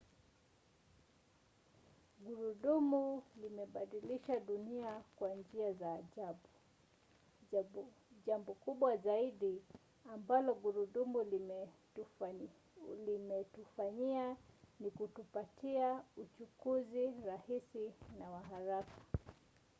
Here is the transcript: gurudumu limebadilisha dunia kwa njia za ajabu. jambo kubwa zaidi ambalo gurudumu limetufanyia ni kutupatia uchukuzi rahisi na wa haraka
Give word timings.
gurudumu 2.25 3.21
limebadilisha 3.41 4.39
dunia 4.39 5.01
kwa 5.15 5.35
njia 5.35 5.73
za 5.73 5.93
ajabu. 5.93 7.87
jambo 8.25 8.53
kubwa 8.53 8.97
zaidi 8.97 9.61
ambalo 10.13 10.53
gurudumu 10.53 11.23
limetufanyia 13.07 14.35
ni 14.79 14.91
kutupatia 14.91 16.03
uchukuzi 16.17 17.11
rahisi 17.25 17.91
na 18.19 18.29
wa 18.31 18.39
haraka 18.39 19.01